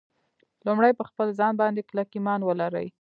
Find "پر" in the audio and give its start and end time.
0.97-1.05